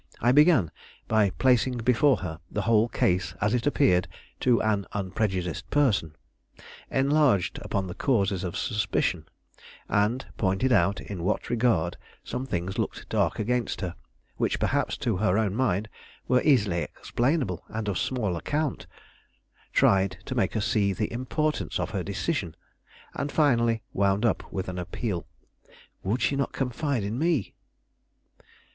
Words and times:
I 0.19 0.31
began 0.31 0.71
by 1.07 1.29
placing 1.29 1.77
before 1.77 2.17
her 2.25 2.39
the 2.49 2.63
whole 2.63 2.89
case 2.89 3.35
as 3.39 3.53
it 3.53 3.67
appeared 3.67 4.07
to 4.39 4.59
an 4.63 4.87
unprejudiced 4.93 5.69
person; 5.69 6.15
enlarged 6.89 7.59
upon 7.61 7.85
the 7.85 7.93
causes 7.93 8.43
of 8.43 8.57
suspicion, 8.57 9.27
and 9.87 10.25
pointed 10.37 10.71
out 10.71 10.99
in 11.01 11.21
what 11.23 11.51
regard 11.51 11.97
some 12.23 12.47
things 12.47 12.79
looked 12.79 13.09
dark 13.09 13.37
against 13.37 13.81
her, 13.81 13.93
which 14.37 14.59
perhaps 14.59 14.97
to 14.97 15.17
her 15.17 15.37
own 15.37 15.53
mind 15.53 15.87
were 16.27 16.41
easily 16.41 16.79
explainable 16.81 17.63
and 17.67 17.87
of 17.87 17.99
small 17.99 18.35
account; 18.35 18.87
tried 19.71 20.17
to 20.25 20.33
make 20.33 20.55
her 20.55 20.61
see 20.61 20.93
the 20.93 21.13
importance 21.13 21.79
of 21.79 21.91
her 21.91 22.01
decision, 22.01 22.55
and 23.13 23.31
finally 23.31 23.83
wound 23.93 24.25
up 24.25 24.51
with 24.51 24.67
an 24.67 24.79
appeal. 24.79 25.27
Would 26.01 26.23
she 26.23 26.35
not 26.35 26.53
confide 26.53 27.03
in 27.03 27.19
me? 27.19 27.53